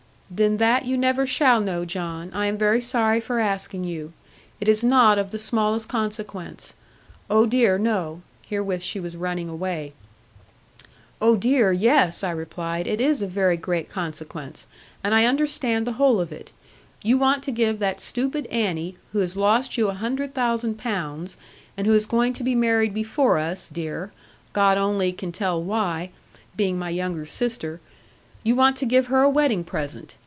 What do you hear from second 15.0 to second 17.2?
and I understand the whole of it. You